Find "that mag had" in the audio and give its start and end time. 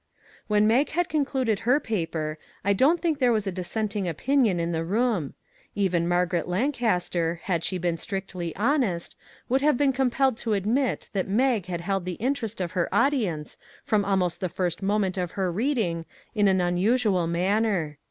11.13-11.81